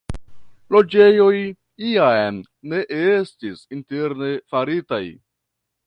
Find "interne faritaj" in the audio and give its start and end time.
3.79-5.05